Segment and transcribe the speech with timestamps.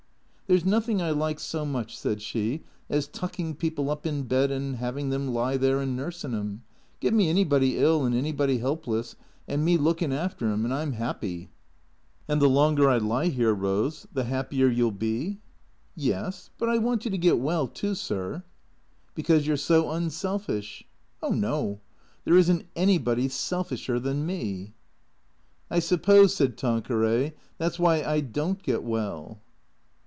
[0.51, 4.51] "There 's nothing I like so much," said she," as tucking people up in bed
[4.51, 6.63] and 'aving them lie there and nursing 'em.
[6.99, 9.15] Give me anybody ill, and anybody 'elpless,
[9.47, 11.51] and me lookin' after 'em, and I 'm happy.""
[12.27, 15.39] And the longer I lie here, Eose, the happier you '11 be?""
[16.09, 16.49] Yes.
[16.57, 18.43] But I want you to get well, too, sir.""
[19.15, 20.83] Because you 're so unselfish.""
[21.23, 21.79] Oh no.
[22.25, 24.73] There is n't anybody selfisher than me.""
[25.71, 29.39] I suppose," said Tanqueray," that 's why I don't get well."